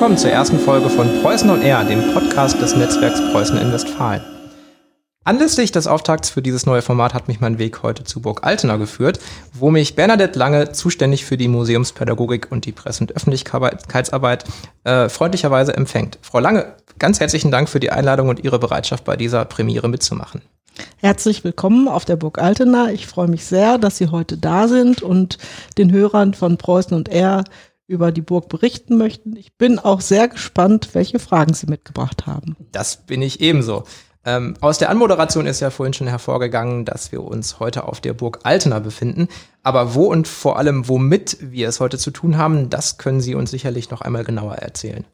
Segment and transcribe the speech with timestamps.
[0.00, 4.22] willkommen zur ersten Folge von Preußen und Air, dem Podcast des Netzwerks Preußen in Westfalen.
[5.24, 8.78] Anlässlich des Auftakts für dieses neue Format hat mich mein Weg heute zu Burg Altena
[8.78, 9.20] geführt,
[9.52, 14.44] wo mich Bernadette Lange, zuständig für die Museumspädagogik und die Presse- und Öffentlichkeitsarbeit,
[14.84, 16.18] äh, freundlicherweise empfängt.
[16.22, 20.40] Frau Lange, ganz herzlichen Dank für die Einladung und Ihre Bereitschaft, bei dieser Premiere mitzumachen.
[20.96, 22.90] Herzlich willkommen auf der Burg Altena.
[22.90, 25.36] Ich freue mich sehr, dass Sie heute da sind und
[25.76, 27.44] den Hörern von Preußen und R
[27.90, 29.36] über die Burg berichten möchten.
[29.36, 32.56] Ich bin auch sehr gespannt, welche Fragen Sie mitgebracht haben.
[32.70, 33.82] Das bin ich ebenso.
[34.24, 38.12] Ähm, aus der Anmoderation ist ja vorhin schon hervorgegangen, dass wir uns heute auf der
[38.12, 39.28] Burg Altena befinden.
[39.62, 43.34] Aber wo und vor allem womit wir es heute zu tun haben, das können Sie
[43.34, 45.04] uns sicherlich noch einmal genauer erzählen.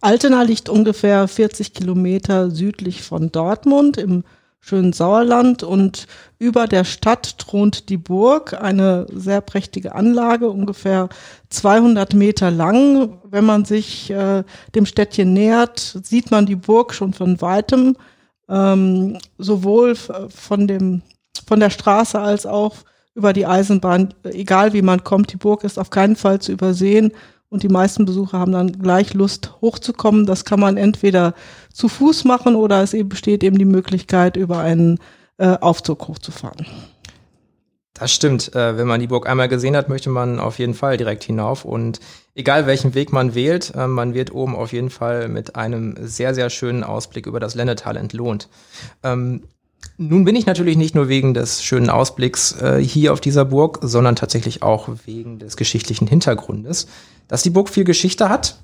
[0.00, 4.24] Altena liegt ungefähr 40 Kilometer südlich von Dortmund im
[4.62, 6.06] schönen Sauerland und
[6.38, 11.08] über der Stadt thront die Burg, eine sehr prächtige Anlage, ungefähr
[11.50, 13.20] 200 Meter lang.
[13.24, 17.96] Wenn man sich äh, dem Städtchen nähert, sieht man die Burg schon von weitem,
[18.48, 21.02] ähm, sowohl von dem
[21.46, 22.76] von der Straße als auch
[23.14, 27.12] über die Eisenbahn, egal wie man kommt, die Burg ist auf keinen Fall zu übersehen
[27.52, 30.24] und die meisten Besucher haben dann gleich Lust hochzukommen.
[30.24, 31.34] Das kann man entweder
[31.70, 34.98] zu Fuß machen oder es eben besteht eben die Möglichkeit, über einen
[35.36, 36.66] äh, Aufzug hochzufahren.
[37.92, 38.54] Das stimmt.
[38.54, 41.66] Äh, wenn man die Burg einmal gesehen hat, möchte man auf jeden Fall direkt hinauf.
[41.66, 42.00] Und
[42.34, 46.34] egal welchen Weg man wählt, äh, man wird oben auf jeden Fall mit einem sehr,
[46.34, 48.48] sehr schönen Ausblick über das Lennetal entlohnt.
[49.02, 49.42] Ähm,
[49.98, 53.78] nun bin ich natürlich nicht nur wegen des schönen Ausblicks äh, hier auf dieser Burg,
[53.82, 56.86] sondern tatsächlich auch wegen des geschichtlichen Hintergrundes.
[57.28, 58.62] Dass die Burg viel Geschichte hat,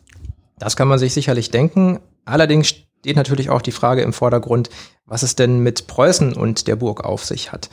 [0.58, 2.00] das kann man sich sicherlich denken.
[2.24, 4.70] Allerdings steht natürlich auch die Frage im Vordergrund,
[5.06, 7.70] was es denn mit Preußen und der Burg auf sich hat.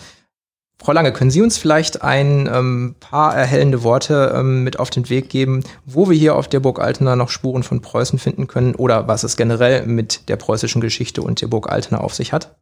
[0.78, 5.10] Frau Lange, können Sie uns vielleicht ein ähm, paar erhellende Worte ähm, mit auf den
[5.10, 8.76] Weg geben, wo wir hier auf der Burg Altena noch Spuren von Preußen finden können
[8.76, 12.58] oder was es generell mit der preußischen Geschichte und der Burg Altena auf sich hat?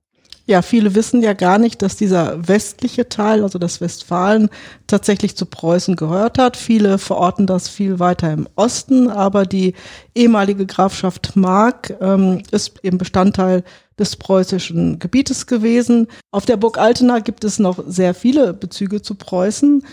[0.46, 4.50] Ja, viele wissen ja gar nicht, dass dieser westliche Teil, also das Westfalen,
[4.88, 6.58] tatsächlich zu Preußen gehört hat.
[6.58, 9.74] Viele verorten das viel weiter im Osten, aber die
[10.14, 13.64] ehemalige Grafschaft Mark ähm, ist eben Bestandteil
[13.98, 16.08] des preußischen Gebietes gewesen.
[16.31, 19.86] Auf der Burg Altena gibt es noch sehr viele Bezüge zu Preußen.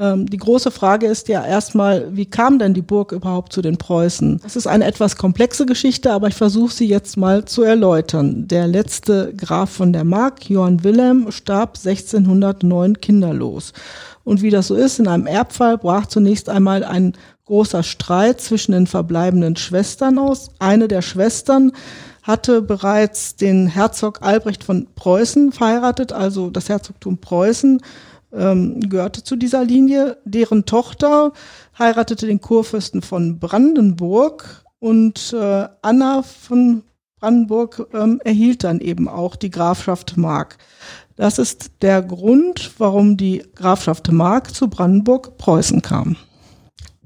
[0.00, 3.78] Ähm, die große Frage ist ja erstmal, wie kam denn die Burg überhaupt zu den
[3.78, 4.38] Preußen?
[4.42, 8.46] Das ist eine etwas komplexe Geschichte, aber ich versuche sie jetzt mal zu erläutern.
[8.46, 13.72] Der letzte Graf von der Mark, Johann Wilhelm, starb 1609 kinderlos.
[14.22, 17.14] Und wie das so ist, in einem Erbfall brach zunächst einmal ein
[17.46, 20.50] großer Streit zwischen den verbleibenden Schwestern aus.
[20.60, 21.72] Eine der Schwestern
[22.22, 27.80] hatte bereits den Herzog Albrecht von Preußen verheiratet, also das Herzogtum Preußen
[28.32, 30.18] ähm, gehörte zu dieser Linie.
[30.24, 31.32] Deren Tochter
[31.78, 36.82] heiratete den Kurfürsten von Brandenburg und äh, Anna von
[37.20, 40.58] Brandenburg ähm, erhielt dann eben auch die Grafschaft Mark.
[41.16, 46.16] Das ist der Grund, warum die Grafschaft Mark zu Brandenburg-Preußen kam.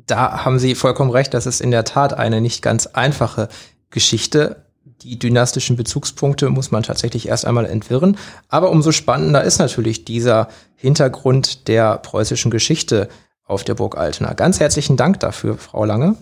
[0.06, 3.48] Da haben Sie vollkommen recht, das ist in der Tat eine nicht ganz einfache
[3.90, 4.66] Geschichte
[5.02, 8.16] die dynastischen Bezugspunkte muss man tatsächlich erst einmal entwirren.
[8.48, 13.08] Aber umso spannender ist natürlich dieser Hintergrund der preußischen Geschichte
[13.44, 14.32] auf der Burg Altena.
[14.32, 16.16] Ganz herzlichen Dank dafür, Frau Lange.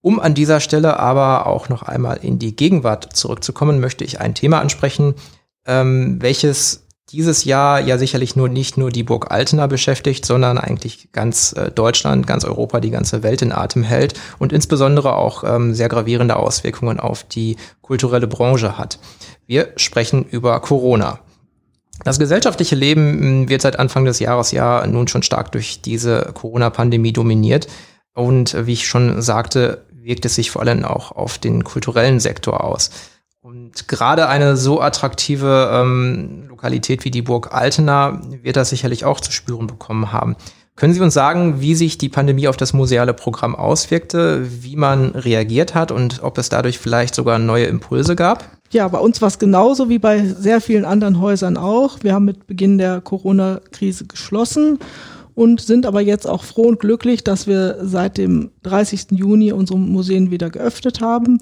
[0.00, 4.34] Um an dieser Stelle aber auch noch einmal in die Gegenwart zurückzukommen, möchte ich ein
[4.34, 5.14] Thema ansprechen,
[5.66, 11.10] ähm, welches dieses Jahr ja sicherlich nur nicht nur die Burg Altena beschäftigt, sondern eigentlich
[11.12, 15.72] ganz äh, Deutschland, ganz Europa, die ganze Welt in Atem hält und insbesondere auch ähm,
[15.74, 18.98] sehr gravierende Auswirkungen auf die kulturelle Branche hat.
[19.46, 21.20] Wir sprechen über Corona.
[22.04, 26.32] Das gesellschaftliche Leben hm, wird seit Anfang des Jahres ja nun schon stark durch diese
[26.34, 27.68] Corona-Pandemie dominiert.
[28.14, 32.64] Und wie ich schon sagte, wirkt es sich vor allem auch auf den kulturellen Sektor
[32.64, 32.90] aus.
[33.46, 39.20] Und gerade eine so attraktive ähm, Lokalität wie die Burg Altena wird das sicherlich auch
[39.20, 40.34] zu spüren bekommen haben.
[40.74, 45.10] Können Sie uns sagen, wie sich die Pandemie auf das museale Programm auswirkte, wie man
[45.10, 48.42] reagiert hat und ob es dadurch vielleicht sogar neue Impulse gab?
[48.72, 51.98] Ja, bei uns war es genauso wie bei sehr vielen anderen Häusern auch.
[52.02, 54.80] Wir haben mit Beginn der Corona-Krise geschlossen
[55.36, 59.12] und sind aber jetzt auch froh und glücklich, dass wir seit dem 30.
[59.12, 61.38] Juni unsere Museen wieder geöffnet haben.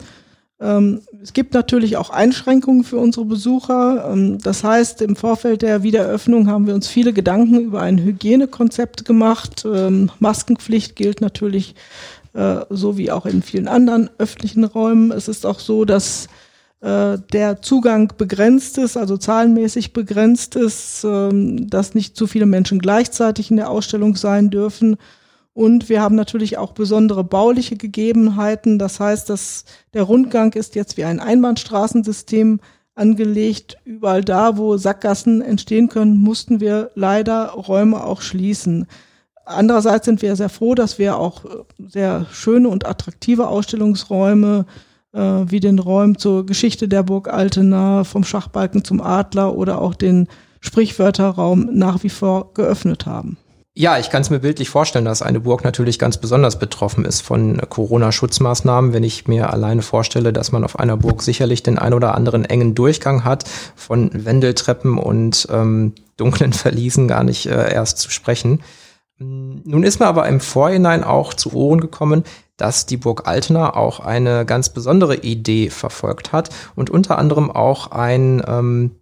[0.61, 4.11] Ähm, es gibt natürlich auch Einschränkungen für unsere Besucher.
[4.13, 9.05] Ähm, das heißt, im Vorfeld der Wiedereröffnung haben wir uns viele Gedanken über ein Hygienekonzept
[9.05, 9.65] gemacht.
[9.65, 11.75] Ähm, Maskenpflicht gilt natürlich
[12.35, 15.11] äh, so wie auch in vielen anderen öffentlichen Räumen.
[15.11, 16.29] Es ist auch so, dass
[16.83, 23.51] äh, der Zugang begrenzt ist, also zahlenmäßig begrenzt ist, dass nicht zu viele Menschen gleichzeitig
[23.51, 24.97] in der Ausstellung sein dürfen.
[25.55, 28.79] Und wir haben natürlich auch besondere bauliche Gegebenheiten.
[28.79, 29.65] Das heißt, dass
[29.95, 32.61] der Rundgang ist jetzt wie ein Einbahnstraßensystem
[32.97, 33.77] angelegt.
[33.85, 38.87] Überall da, wo Sackgassen entstehen können, mussten wir leider Räume auch schließen.
[39.47, 41.45] Andererseits sind wir sehr froh, dass wir auch
[41.79, 44.67] sehr schöne und attraktive Ausstellungsräume
[45.13, 49.95] äh, wie den Räumen zur Geschichte der Burg Altena, vom Schachbalken zum Adler oder auch
[49.95, 50.29] den
[50.61, 53.37] Sprichwörterraum nach wie vor geöffnet haben.
[53.77, 57.23] Ja, ich kann es mir bildlich vorstellen, dass eine Burg natürlich ganz besonders betroffen ist
[57.23, 58.93] von Corona-Schutzmaßnahmen.
[58.93, 62.45] Wenn ich mir alleine vorstelle, dass man auf einer Burg sicherlich den ein oder anderen
[62.45, 63.43] engen Durchgang hat,
[63.75, 68.63] von Wendeltreppen und ähm, dunklen Verliesen gar nicht äh, erst zu sprechen.
[69.19, 72.23] Nun ist mir aber im Vorhinein auch zu Ohren gekommen,
[72.57, 77.91] dass die Burg Altena auch eine ganz besondere Idee verfolgt hat und unter anderem auch
[77.91, 78.93] ein ähm,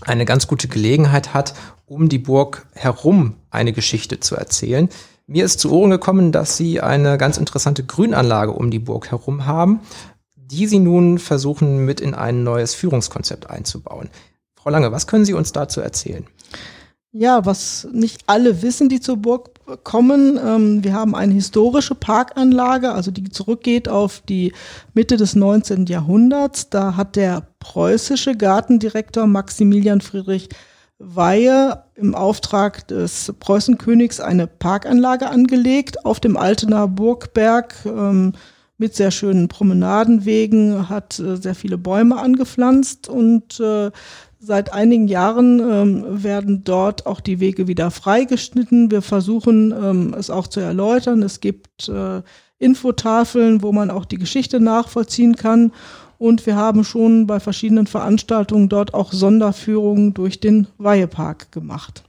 [0.00, 1.54] eine ganz gute Gelegenheit hat,
[1.86, 4.88] um die Burg herum eine Geschichte zu erzählen.
[5.26, 9.46] Mir ist zu Ohren gekommen, dass sie eine ganz interessante Grünanlage um die Burg herum
[9.46, 9.80] haben,
[10.36, 14.10] die sie nun versuchen mit in ein neues Führungskonzept einzubauen.
[14.54, 16.26] Frau Lange, was können Sie uns dazu erzählen?
[17.12, 19.50] Ja, was nicht alle wissen, die zur Burg
[19.84, 20.38] kommen.
[20.44, 24.52] Ähm, wir haben eine historische Parkanlage, also die zurückgeht auf die
[24.94, 25.86] Mitte des 19.
[25.86, 26.70] Jahrhunderts.
[26.70, 30.48] Da hat der preußische Gartendirektor Maximilian Friedrich
[30.98, 38.32] Weihe im Auftrag des Preußenkönigs eine Parkanlage angelegt auf dem Altener Burgberg ähm,
[38.76, 43.90] mit sehr schönen Promenadenwegen, hat äh, sehr viele Bäume angepflanzt und äh,
[44.46, 48.90] Seit einigen Jahren ähm, werden dort auch die Wege wieder freigeschnitten.
[48.90, 51.22] Wir versuchen ähm, es auch zu erläutern.
[51.22, 52.20] Es gibt äh,
[52.58, 55.72] Infotafeln, wo man auch die Geschichte nachvollziehen kann.
[56.24, 62.02] Und wir haben schon bei verschiedenen Veranstaltungen dort auch Sonderführungen durch den Weihepark gemacht.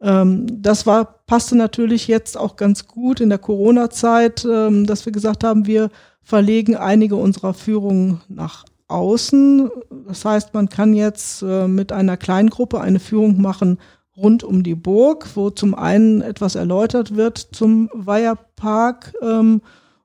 [0.00, 5.12] Ähm, das war, passte natürlich jetzt auch ganz gut in der Corona-Zeit, ähm, dass wir
[5.12, 5.90] gesagt haben, wir
[6.22, 9.68] verlegen einige unserer Führungen nach außen.
[10.08, 13.76] Das heißt, man kann jetzt äh, mit einer Kleingruppe eine Führung machen
[14.16, 19.60] rund um die Burg, wo zum einen etwas erläutert wird zum Weiherpark ähm,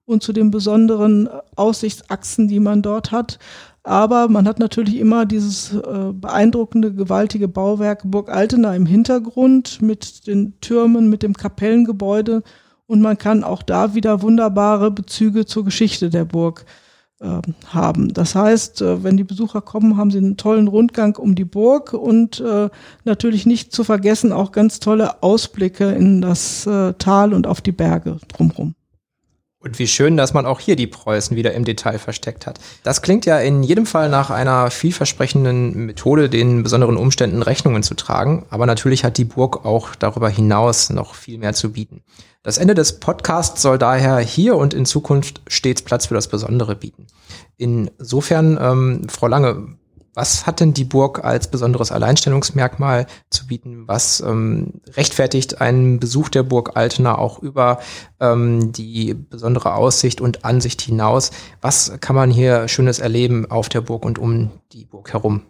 [0.10, 3.38] und zu den besonderen Aussichtsachsen, die man dort hat.
[3.84, 10.28] Aber man hat natürlich immer dieses äh, beeindruckende, gewaltige Bauwerk Burg Altena im Hintergrund mit
[10.28, 12.44] den Türmen, mit dem Kapellengebäude.
[12.88, 16.66] Und man kann auch da wieder wunderbare Bezüge zur Geschichte der Burg
[17.20, 18.14] äh, haben.
[18.14, 21.94] Das heißt, äh, wenn die Besucher kommen, haben sie einen tollen Rundgang um die Burg
[21.94, 22.70] und äh,
[23.06, 27.72] natürlich nicht zu vergessen auch ganz tolle Ausblicke in das äh, Tal und auf die
[27.72, 28.74] Berge drumherum.
[29.62, 32.60] Und wie schön, dass man auch hier die Preußen wieder im Detail versteckt hat.
[32.84, 37.94] Das klingt ja in jedem Fall nach einer vielversprechenden Methode, den besonderen Umständen Rechnungen zu
[37.94, 38.46] tragen.
[38.50, 42.04] Aber natürlich hat die Burg auch darüber hinaus noch viel mehr zu bieten.
[42.42, 46.78] Das Ende des Podcasts soll daher hier und in Zukunft stets Platz für das Besondere
[46.78, 47.08] bieten.
[47.58, 49.76] Insofern, ähm, Frau Lange,
[50.20, 53.88] was hat denn die Burg als besonderes Alleinstellungsmerkmal zu bieten?
[53.88, 57.80] Was ähm, rechtfertigt einen Besuch der Burg Altena auch über
[58.20, 61.32] ähm, die besondere Aussicht und Ansicht hinaus?
[61.62, 65.44] Was kann man hier Schönes erleben auf der Burg und um die Burg herum?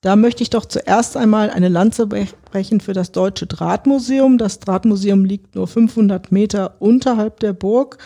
[0.00, 4.38] Da möchte ich doch zuerst einmal eine Lanze brechen für das Deutsche Drahtmuseum.
[4.38, 7.98] Das Drahtmuseum liegt nur 500 Meter unterhalb der Burg.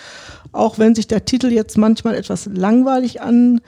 [0.50, 3.60] Auch wenn sich der Titel jetzt manchmal etwas langweilig an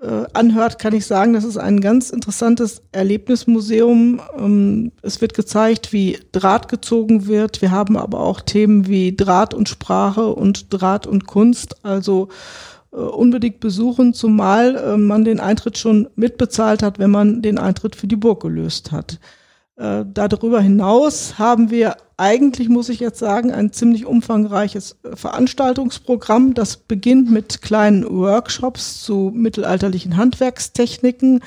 [0.00, 4.20] äh, anhört, kann ich sagen, das ist ein ganz interessantes Erlebnismuseum.
[4.38, 7.60] Ähm, es wird gezeigt, wie Draht gezogen wird.
[7.60, 11.84] Wir haben aber auch Themen wie Draht und Sprache und Draht und Kunst.
[11.84, 12.28] Also
[12.92, 17.94] äh, unbedingt besuchen, zumal äh, man den Eintritt schon mitbezahlt hat, wenn man den Eintritt
[17.94, 19.20] für die Burg gelöst hat.
[19.80, 26.52] Äh, darüber hinaus haben wir eigentlich, muss ich jetzt sagen, ein ziemlich umfangreiches äh, Veranstaltungsprogramm.
[26.52, 31.40] Das beginnt mit kleinen Workshops zu mittelalterlichen Handwerkstechniken.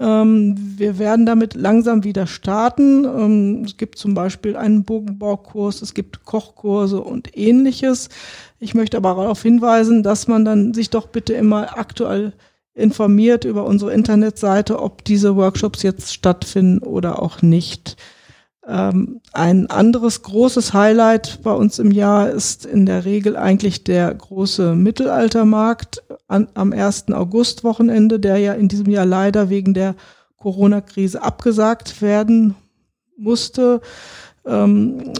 [0.00, 3.06] Ähm, wir werden damit langsam wieder starten.
[3.06, 8.10] Ähm, es gibt zum Beispiel einen Bogenbaukurs, es gibt Kochkurse und ähnliches.
[8.58, 12.34] Ich möchte aber darauf hinweisen, dass man dann sich doch bitte immer aktuell
[12.74, 17.96] informiert über unsere Internetseite, ob diese Workshops jetzt stattfinden oder auch nicht.
[18.66, 24.14] Ähm, ein anderes großes Highlight bei uns im Jahr ist in der Regel eigentlich der
[24.14, 27.10] große Mittelaltermarkt an, am 1.
[27.10, 29.96] August-Wochenende, der ja in diesem Jahr leider wegen der
[30.36, 32.54] Corona-Krise abgesagt werden
[33.16, 33.80] musste.
[34.44, 35.12] Ähm,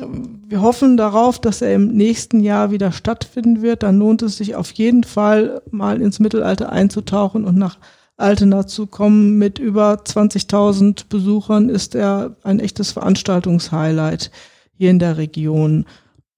[0.49, 3.83] wir hoffen darauf, dass er im nächsten Jahr wieder stattfinden wird.
[3.83, 7.79] Dann lohnt es sich auf jeden Fall mal ins Mittelalter einzutauchen und nach
[8.17, 9.39] Altena zu kommen.
[9.39, 14.31] Mit über 20.000 Besuchern ist er ein echtes Veranstaltungshighlight
[14.77, 15.87] hier in der Region.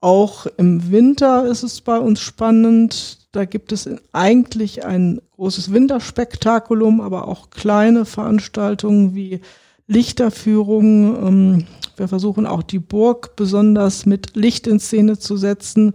[0.00, 3.26] Auch im Winter ist es bei uns spannend.
[3.32, 9.40] Da gibt es eigentlich ein großes Winterspektakulum, aber auch kleine Veranstaltungen wie
[9.86, 11.16] Lichterführungen.
[11.26, 15.94] Ähm, wir versuchen auch die Burg besonders mit Licht in Szene zu setzen.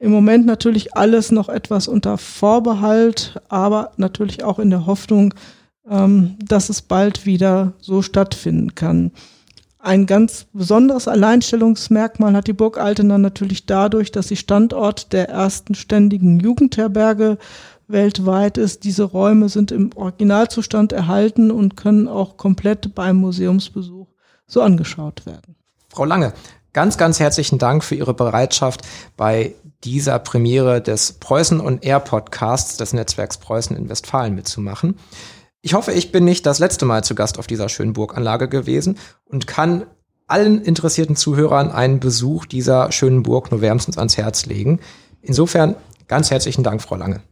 [0.00, 5.34] Im Moment natürlich alles noch etwas unter Vorbehalt, aber natürlich auch in der Hoffnung,
[5.88, 9.12] ähm, dass es bald wieder so stattfinden kann.
[9.78, 15.74] Ein ganz besonderes Alleinstellungsmerkmal hat die Burg Altena natürlich dadurch, dass sie Standort der ersten
[15.74, 17.36] ständigen Jugendherberge
[17.86, 18.84] weltweit ist.
[18.84, 24.08] Diese Räume sind im Originalzustand erhalten und können auch komplett beim Museumsbesuch
[24.46, 25.56] so angeschaut werden.
[25.88, 26.32] Frau Lange,
[26.72, 28.82] ganz, ganz herzlichen Dank für Ihre Bereitschaft,
[29.16, 34.96] bei dieser Premiere des Preußen und Air Podcasts des Netzwerks Preußen in Westfalen mitzumachen.
[35.60, 38.98] Ich hoffe, ich bin nicht das letzte Mal zu Gast auf dieser schönen Burganlage gewesen
[39.24, 39.86] und kann
[40.26, 44.80] allen interessierten Zuhörern einen Besuch dieser schönen Burg nur wärmstens ans Herz legen.
[45.22, 45.76] Insofern
[46.06, 47.22] ganz herzlichen Dank, Frau Lange.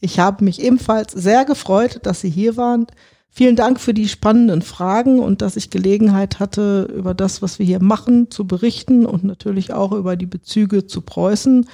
[0.00, 2.86] Ich habe mich ebenfalls sehr gefreut, dass Sie hier waren.
[3.30, 7.66] Vielen Dank für die spannenden Fragen und dass ich Gelegenheit hatte, über das, was wir
[7.66, 11.68] hier machen, zu berichten und natürlich auch über die Bezüge zu Preußen.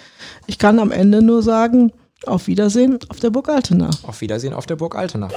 [0.47, 1.93] Ich kann am Ende nur sagen,
[2.25, 3.91] auf Wiedersehen auf der Burg Altena.
[4.05, 5.29] Auf Wiedersehen auf der Burg Altena.